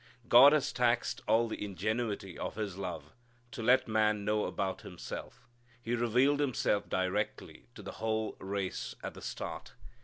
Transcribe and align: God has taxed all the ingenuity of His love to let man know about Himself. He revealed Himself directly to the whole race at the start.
God 0.27 0.51
has 0.51 0.73
taxed 0.73 1.21
all 1.27 1.47
the 1.47 1.63
ingenuity 1.63 2.35
of 2.35 2.55
His 2.55 2.75
love 2.75 3.11
to 3.51 3.61
let 3.61 3.87
man 3.87 4.25
know 4.25 4.45
about 4.45 4.81
Himself. 4.81 5.47
He 5.79 5.93
revealed 5.93 6.39
Himself 6.39 6.89
directly 6.89 7.67
to 7.75 7.83
the 7.83 7.91
whole 8.01 8.35
race 8.39 8.95
at 9.03 9.13
the 9.13 9.21
start. 9.21 9.73